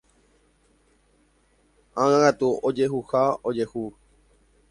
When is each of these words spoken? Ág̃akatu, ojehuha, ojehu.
Ág̃akatu, 2.03 2.49
ojehuha, 2.67 3.23
ojehu. 3.47 3.83